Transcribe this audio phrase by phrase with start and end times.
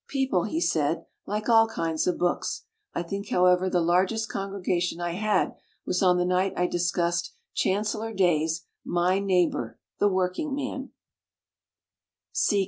[0.07, 2.63] "People", he said "like aU kinds of books.
[2.91, 5.53] I think, however, the largest con gregation I had
[5.85, 10.89] was on the night I discussed ChanceUor Day's 'My Neighbor, The Working Man'."